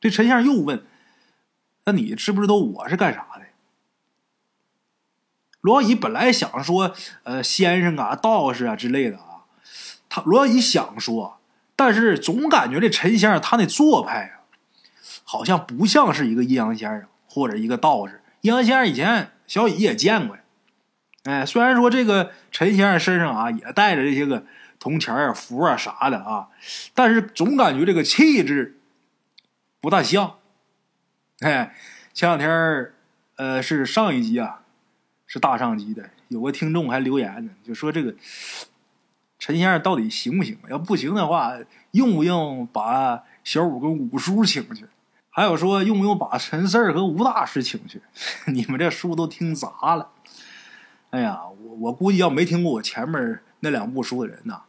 [0.00, 0.84] 这陈先生又问
[1.84, 3.42] ：“那你知不知道我是干啥的？”
[5.60, 9.44] 罗小乙本来想说：“呃，先生啊，道士啊之类的啊。”
[10.08, 11.38] 他罗小乙想说，
[11.76, 14.40] 但是总感觉这陈先生他那做派啊，
[15.22, 18.22] 好像不像是一个阴阳先生或者一个道士。
[18.40, 20.42] 阴阳先生以前小乙也见过呀。
[21.24, 24.46] 哎，虽然说这个陈先生身上啊也带着这些个
[24.78, 26.48] 铜钱啊、符啊啥的啊，
[26.94, 28.79] 但是总感觉这个气质
[29.80, 30.36] 不大像。
[31.40, 31.74] 哎，
[32.12, 32.92] 前两天
[33.36, 34.62] 呃，是上一集啊，
[35.26, 38.14] 是大上集的，有个听众还留言呢，就说这个
[39.38, 40.58] 陈先生到底行不行？
[40.68, 41.56] 要不行的话，
[41.92, 44.86] 用不用把小五跟五叔请去？
[45.30, 48.02] 还有说用不用把陈四儿和吴大师请去？
[48.52, 50.10] 你们这书都听砸了。
[51.10, 54.62] 哎呀，我我估计要没听过我前面那两部书的人呐，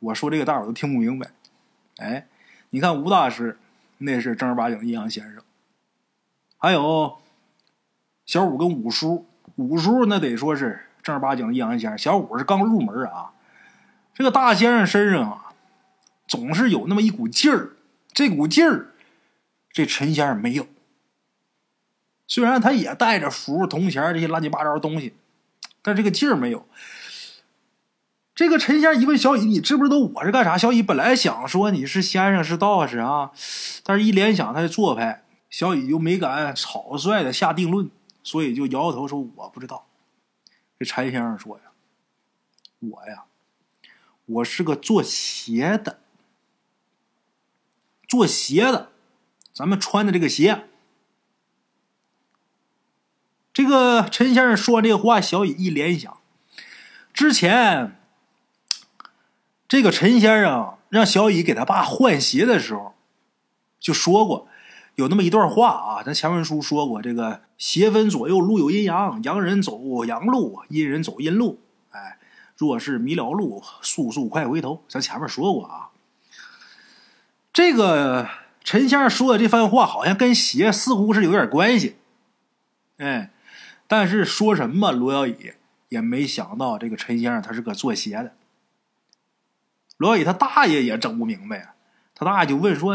[0.00, 1.30] 我说这个大伙都听不明白。
[1.98, 2.26] 哎，
[2.70, 3.58] 你看吴大师，
[3.98, 5.40] 那是正儿八经的阴阳先生；
[6.58, 7.18] 还有
[8.24, 13.32] 小五跟五叔，五叔那得说是正儿八经的阴阳先生，小五是刚入门啊。
[14.14, 15.52] 这个大先生身上啊，
[16.26, 17.70] 总是有那么一股劲儿，
[18.12, 18.94] 这股劲儿，
[19.70, 20.66] 这陈先生没有。
[22.26, 25.14] 虽然他也带着符、铜钱这些乱七八糟的东西。
[25.82, 26.66] 但这个劲儿没有。
[28.36, 33.32] 这个陈先生一问小乙：“你知不知道我是干啥？”小乙本来想说你是先生是道士啊，
[33.82, 37.90] 但是一联想他的做派，小乙就没敢草率的下定论，
[38.22, 39.86] 所以就摇摇头说：“我不知道。”
[40.78, 41.70] 这陈先生说：“呀，
[42.80, 43.24] 我呀，
[44.26, 46.00] 我是个做鞋的，
[48.06, 48.90] 做鞋的，
[49.54, 50.66] 咱们穿的这个鞋。”
[53.54, 56.20] 这个陈先生说这话，小乙一联想，
[57.14, 57.95] 之前
[59.68, 62.94] 这个陈先生让小乙给他爸换鞋的时候，
[63.80, 64.48] 就说过
[64.94, 66.02] 有那么一段话啊。
[66.02, 71.60] 咱前文书说过，这个鞋分左右，路有阴阳，阳人走阳路，阴人走阴路。
[71.90, 72.18] 哎，
[72.56, 74.82] 若是迷了路，速速快回头。
[74.88, 75.90] 咱前面说过啊，
[77.52, 78.28] 这个
[78.62, 81.96] 陈先生说的这番话，好像跟鞋似乎是有点关系。
[82.98, 83.30] 哎。
[83.88, 85.52] 但是说什么，罗小乙
[85.90, 88.32] 也没想到这个陈先生他是个做鞋的。
[89.96, 91.74] 罗小乙他大爷也整不明白啊，
[92.14, 92.94] 他大爷就问说：“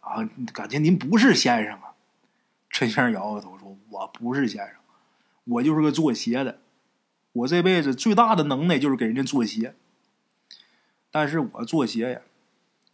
[0.00, 1.94] 啊，感情您不是先生啊？”
[2.70, 4.76] 陈先生摇摇头说：“我不是先生，
[5.44, 6.60] 我就是个做鞋的。
[7.32, 9.74] 我这辈子最大的能耐就是给人家做鞋。
[11.10, 12.20] 但是我做鞋呀，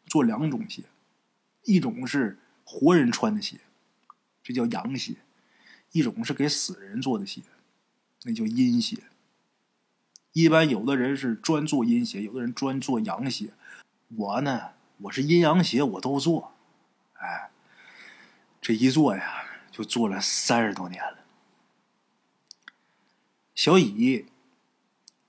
[0.06, 0.82] 做两种鞋，
[1.62, 3.58] 一种是活人穿的鞋，
[4.42, 5.16] 这叫阳鞋。”
[5.92, 7.40] 一种是给死人做的鞋，
[8.24, 8.98] 那叫阴鞋。
[10.34, 13.50] 一般有的人是专做阴邪，有的人专做阳邪。
[14.08, 16.52] 我呢，我是阴阳邪，我都做。
[17.12, 17.50] 哎，
[18.60, 21.18] 这一做呀，就做了三十多年了。
[23.54, 24.26] 小乙，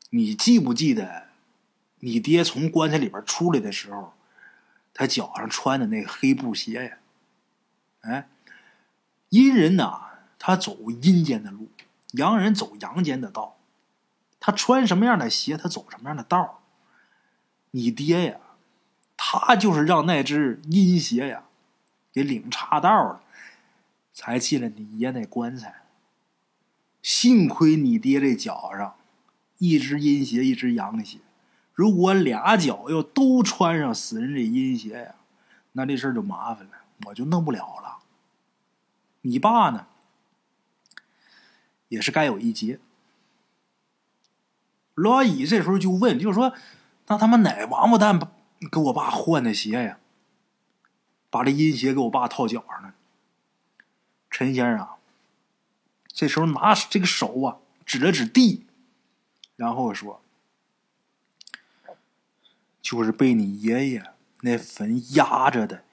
[0.09, 1.27] 你记不记得
[1.99, 4.15] 你爹从棺材里边出来的时候，
[4.91, 6.97] 他脚上穿的那个黑布鞋呀？
[8.01, 8.27] 哎，
[9.29, 10.01] 阴人呐。
[10.37, 11.69] 他走阴间的路，
[12.11, 13.54] 阳人走阳间的道。
[14.45, 16.62] 他穿什么样的鞋，他走什么样的道。
[17.71, 18.38] 你爹呀，
[19.17, 21.45] 他就是让那只阴鞋呀，
[22.13, 23.23] 给领岔道了，
[24.13, 25.81] 才进了你爷那棺材。
[27.01, 28.95] 幸亏你爹这脚上
[29.58, 31.17] 一只阴鞋，一只阳鞋。
[31.73, 35.15] 如果俩脚要都穿上死人这阴鞋呀，
[35.71, 36.73] 那这事儿就麻烦了，
[37.08, 37.97] 我就弄不了了。
[39.21, 39.88] 你爸呢？
[41.88, 42.79] 也是该有一劫。
[44.95, 46.53] 罗乙这时候就问，就是说
[47.08, 48.19] ：“那他妈哪王八蛋
[48.71, 49.99] 给我爸换的鞋呀？
[51.29, 52.95] 把这阴鞋给我爸套脚上了。”
[54.31, 54.95] 陈先生啊
[56.08, 58.65] 这时候拿这个手啊，指了指地，
[59.58, 60.21] 然后说
[62.81, 65.84] ：“就是被你爷爷那坟压着的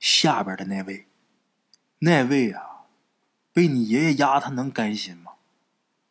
[0.00, 1.06] 下边的那位，
[1.98, 2.86] 那位啊，
[3.52, 5.25] 被你爷爷压，他能甘心吗？”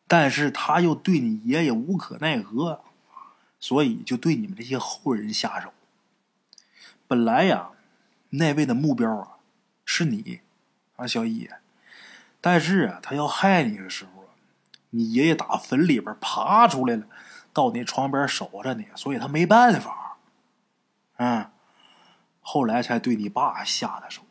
[0.08, 2.84] 但是他又对你爷爷无可奈何，
[3.58, 5.72] 所以就对你们这些后人下手。
[7.08, 7.70] 本来呀，
[8.30, 9.38] 那位的目标啊
[9.84, 10.40] 是你
[10.96, 11.50] 啊，小乙。
[12.40, 14.28] 但是啊，他要害你的时候，
[14.90, 17.06] 你爷爷打坟里边爬出来了，
[17.52, 20.18] 到你床边守着你，所以他没办法。
[21.16, 21.50] 嗯，
[22.40, 24.22] 后来才对你爸下的手。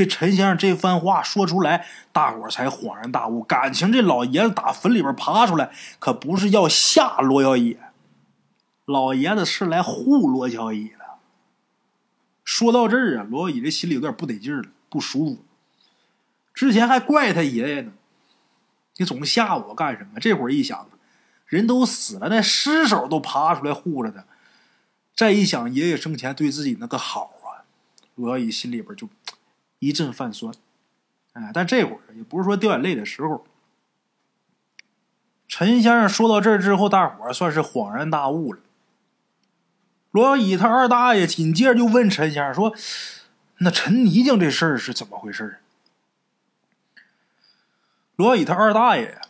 [0.00, 3.42] 这陈先生这番话说出来，大伙才恍然大悟。
[3.42, 7.78] 感情这老爷子打坟里边爬出来，可不是要吓罗小野，
[8.86, 11.04] 老爷子是来护罗小乙的。
[12.44, 15.44] 说到这儿啊，罗小乙这心里有点不得劲了，不舒服。
[16.54, 17.92] 之前还怪他爷爷呢，
[18.96, 20.18] 你总吓我干什么？
[20.18, 20.88] 这会儿一想，
[21.44, 24.24] 人都死了，那尸首都爬出来护着他。
[25.14, 27.68] 再一想爷爷生前对自己那个好啊，
[28.14, 29.06] 罗小乙心里边就
[29.80, 30.54] 一阵泛酸。
[31.32, 33.44] 哎，但这会儿也不是说掉眼泪的时候。
[35.48, 38.60] 陈先生说到这儿之后，大伙儿算是恍然大悟了。
[40.12, 42.74] 罗小乙他二大爷紧接着就问陈先生说
[43.58, 45.58] ：“那陈泥匠这事儿是怎么回事？”
[48.16, 49.20] 罗小乙他二大爷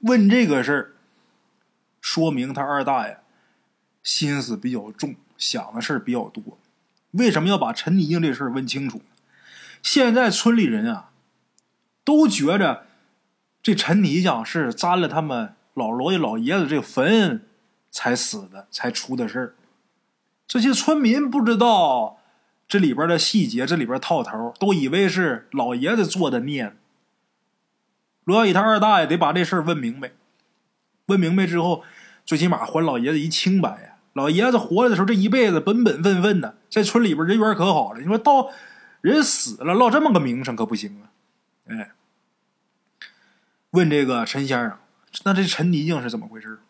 [0.00, 0.92] 问这个事儿，
[2.00, 3.18] 说明他二大爷
[4.02, 6.58] 心思比较重，想的事儿比较多。
[7.12, 9.00] 为什么要把陈泥匠这事儿问清楚？
[9.84, 11.10] 现在村里人啊，
[12.04, 12.86] 都觉着
[13.62, 17.46] 这陈泥匠是沾了他们老罗家老爷子这坟
[17.90, 19.54] 才死的，才出的事儿。
[20.46, 22.18] 这些村民不知道
[22.66, 26.74] 这里边的细节，这里边套头，都以为是老爷子做的孽。
[28.24, 30.12] 罗小乙他二大爷得把这事儿问明白，
[31.06, 31.84] 问明白之后，
[32.24, 33.96] 最起码还老爷子一清白呀。
[34.14, 38.00] 老爷子活着的时候，这一辈子本本分分的，在村里边人缘可好了。
[38.00, 38.50] 你说到。
[39.04, 41.12] 人死了，落这么个名声可不行啊！
[41.66, 41.90] 哎，
[43.68, 44.78] 问这个陈先生，
[45.24, 46.60] 那这陈泥匠是怎么回事？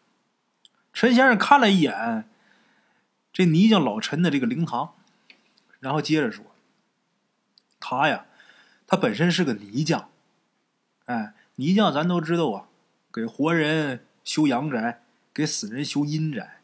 [0.93, 2.29] 陈先生看了一眼
[3.33, 4.95] 这泥匠老陈的这个灵堂，
[5.79, 6.45] 然后接着说
[7.79, 8.27] ：“他呀，
[8.89, 10.11] 他本身是个泥匠。
[11.05, 12.67] 哎，泥匠咱都知道啊，
[13.13, 16.59] 给活人修阳宅，给死人修阴宅。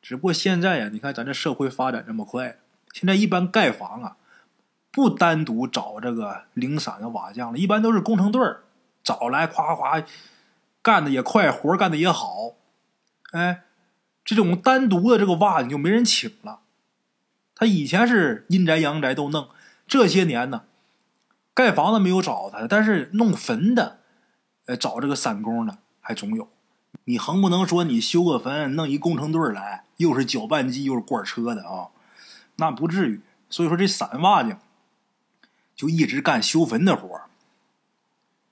[0.00, 2.58] 只不过现在呀，你看咱这社会发展这么快，
[2.92, 4.16] 现在一般盖房啊。”
[4.92, 8.40] 不单独找这个零散的瓦匠了，一般都是工程队
[9.04, 10.02] 找来，夸夸
[10.82, 12.54] 干的也快，活干的也好。
[13.32, 13.62] 哎，
[14.24, 16.60] 这种单独的这个瓦匠就没人请了。
[17.54, 19.48] 他以前是阴宅阳宅都弄，
[19.86, 20.62] 这些年呢，
[21.54, 24.00] 盖房子没有找他，但是弄坟的，
[24.66, 26.48] 呃，找这个散工的还总有。
[27.04, 31.88] 你横不能说你修个坟弄一工程队来，又是搅拌机又是罐车的啊，
[32.56, 33.20] 那不至于。
[33.48, 34.58] 所以说这散瓦匠。
[35.80, 37.22] 就一直干修坟的活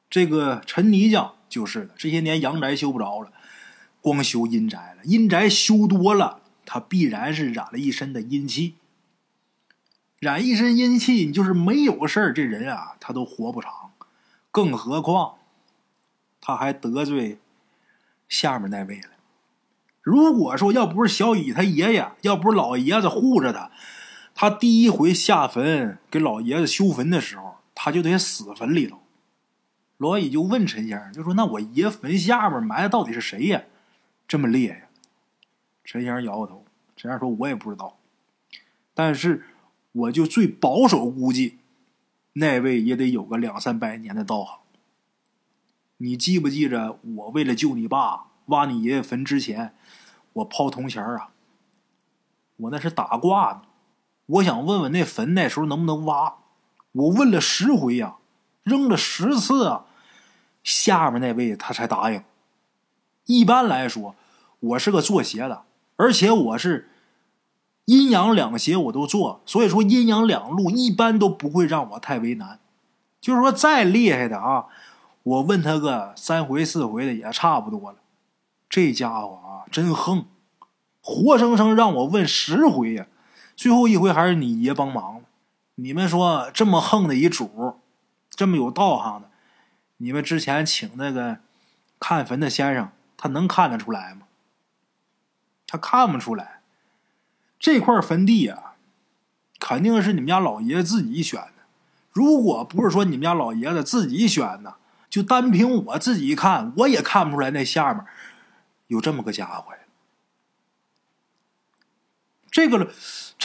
[0.09, 3.31] 这个陈泥匠就是的，这些年阳宅修不着了，
[4.01, 5.05] 光修阴宅了。
[5.05, 8.77] 阴宅修多了，他必然是染了一身的阴气。
[10.19, 13.93] 染一身阴气，你就是没有事儿，这人啊，他都活不长。
[14.51, 15.35] 更何况，
[16.41, 17.37] 他还得罪
[18.27, 19.11] 下面那位了。
[20.01, 23.71] 如果说要不是小乙他爷爷，要不是老爷子护着他。
[24.40, 29.01] 他第一回下坟给老爷子修坟的时候，他就得死坟里头。
[29.96, 33.64] 罗乙就问陈先生，就说：“那我爷坟下面埋的到底是谁呀？
[34.29, 34.85] 这么厉害呀？”
[35.83, 36.64] 陈先生摇摇头。
[36.94, 37.98] 陈先生说：“我也不知道，
[38.94, 39.44] 但是
[39.90, 41.59] 我就最保守估计，
[42.35, 44.61] 那位也得有个两三百年的道行。
[45.96, 49.74] 你记不记着，我为了救你爸挖你爷爷坟之前，
[50.35, 51.31] 我抛铜钱啊？
[52.59, 53.62] 我那是打卦呢。”
[54.29, 56.35] 我想问问那坟那时候能不能挖？
[56.93, 58.17] 我问了十回呀，
[58.62, 59.87] 扔了十次啊，
[60.62, 62.23] 下面那位他才答应。
[63.27, 64.14] 一般来说，
[64.61, 65.62] 我是个做邪的，
[65.97, 66.91] 而且我是
[67.87, 72.59] 阴阳两邪我都做，所以说阴阳两路一般都不会让我太为难。
[73.21, 74.67] 就是说再厉害的啊，
[75.23, 77.99] 我问他个三回四回的也差不多了。
[78.69, 80.27] 这家伙啊，真横，
[81.01, 83.07] 活生生让我问十回呀。
[83.59, 85.23] 最后一回还是你爷帮忙了。
[85.75, 87.81] 你们说这么横的一主，
[88.31, 89.29] 这么有道行的，
[89.97, 91.38] 你们之前请那个
[91.99, 94.29] 看坟的先生，他能看得出来吗？
[95.67, 96.61] 他看不出来。
[97.59, 98.77] 这块坟地啊，
[99.59, 101.65] 肯定是你们家老爷子自己选的。
[102.13, 104.77] 如果不是说你们家老爷子自己选的，
[105.11, 108.04] 就单凭我自己看，我也看不出来那下面
[108.87, 109.73] 有这么个家伙。
[112.50, 112.90] 这个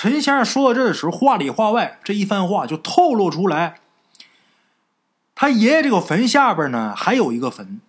[0.03, 3.75] 陈先生说到这的时候，话里话外这一番话就透露出来，
[5.33, 7.79] 他爷爷这个坟下边呢还有一个坟，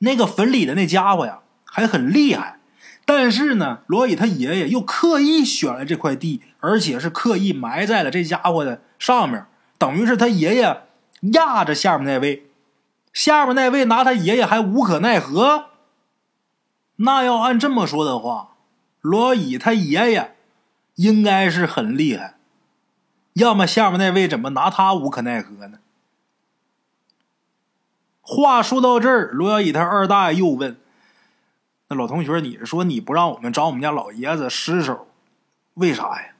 [0.00, 2.58] 那个坟里的那家伙呀还很厉害，
[3.06, 9.46] 但是呢，罗乙他爷爷又刻意选了这块地，而且是刻意埋在了这家伙的上面，
[9.78, 10.82] 等于是他爷爷
[11.32, 12.50] 压着下面那位，
[13.14, 15.70] 下面那位拿他爷爷还无可奈何。
[16.96, 18.50] 那要按这么说的话。
[19.00, 20.35] 罗乙他爷爷
[20.96, 22.34] 应该是很厉害，
[23.34, 25.78] 要么下面那位怎么拿他无可奈何呢？
[28.20, 30.76] 话说到这儿，罗小乙他二大爷又问
[31.88, 35.06] ：“那老同学，你说你不让我们找我们家老爷子尸首，
[35.74, 36.30] 为啥呀？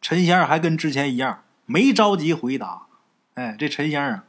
[0.00, 2.86] 陈先生还跟之前一样，没着急回答。
[3.34, 4.22] 哎，这陈先生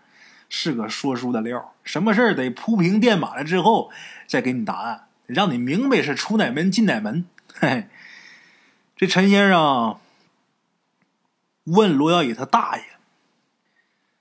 [0.48, 3.90] 是个说书的料，什么事儿得铺平垫满了之后
[4.28, 7.26] 再给你答案，让你明白是出哪门进哪门。
[7.54, 7.88] 嘿嘿，
[8.98, 10.00] 这陈先生
[11.66, 12.84] 问罗小乙他大爷，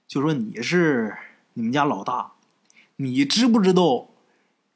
[0.08, 1.16] 就说你是
[1.52, 2.32] 你们家老大，
[2.96, 4.08] 你知不知道？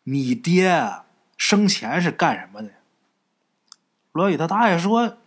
[0.05, 1.03] 你爹
[1.37, 2.71] 生前是干什么的？
[4.13, 5.19] 罗宇他大爷说：“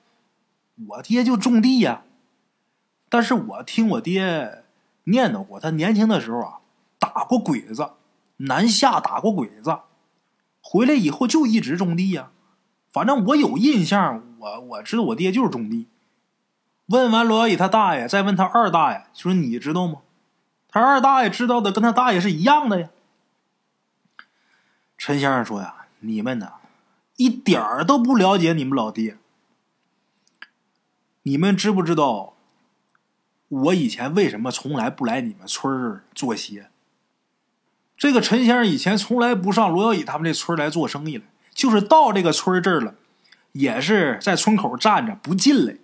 [0.88, 2.04] 我爹就种地呀。
[3.10, 4.64] 但是我听我爹
[5.04, 6.60] 念叨过，他年轻的时候啊，
[6.98, 7.92] 打过鬼子，
[8.38, 9.82] 南下打过鬼子，
[10.62, 12.32] 回来以后就一直种地呀。
[12.90, 15.88] 反正我有印象，我我知道我爹就是种地。”
[16.88, 20.00] 问完罗小乙他大爷，再问他二大爷，说：“你知道吗？”
[20.68, 22.90] 他二大爷知道的跟他大爷是一样的呀。
[24.98, 26.54] 陈先生说：“呀，你们呢，
[27.18, 29.18] 一点儿都不了解你们老爹。
[31.24, 32.34] 你们知不知道，
[33.48, 36.70] 我以前为什么从来不来你们村儿做鞋？
[37.96, 41.24] 这个陈先生以前从来不上罗小乙他们这村来做生意了，
[41.54, 42.96] 就是到这个村儿这儿了，
[43.54, 45.76] 也是在村口站着不进来。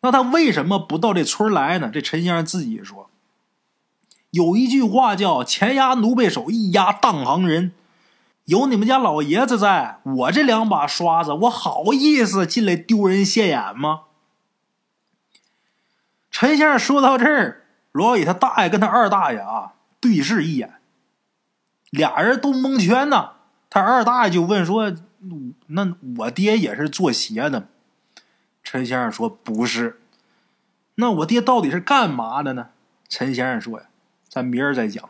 [0.00, 1.90] 那他为什么不到这村来呢？
[1.92, 3.08] 这陈先生自己说，
[4.30, 7.72] 有一句话叫‘前压奴婢手，一压当行人’。”
[8.46, 14.02] 有你们家老爷子在，我这两把刷子，我好意思进来丢人现眼吗？
[16.28, 17.62] 陈先生说到这儿，
[17.92, 20.74] 罗宇他大爷跟他二大爷啊对视一眼，
[21.90, 23.34] 俩人都蒙圈呐。
[23.74, 24.94] 他二大爷就问说
[25.68, 27.68] ：“那我爹也是做鞋的？”
[28.62, 29.98] 陈先生说：“不是。”
[30.96, 32.68] 那我爹到底是干嘛的呢？
[33.08, 33.86] 陈先生说：“呀，
[34.28, 35.08] 咱明儿再讲。”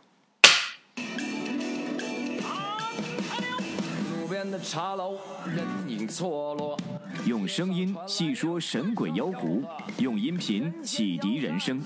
[4.58, 6.76] 茶楼人影错落，
[7.26, 9.62] 用声音细说神鬼妖狐，
[9.98, 11.80] 用音频启迪人生。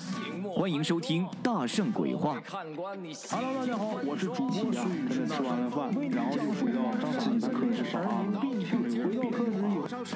[0.55, 2.39] 欢迎收听《大圣鬼话》。
[3.31, 5.27] Hello，大家好，我是主播孙宇。
[5.27, 6.81] 吃完了饭，然后就回到
[7.19, 8.03] 自己的课室上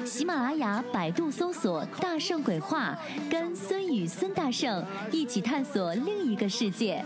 [0.05, 2.97] 喜马拉雅、百度搜索“大圣鬼话”，
[3.29, 7.05] 跟孙宇、孙大圣一起探索另一个世界。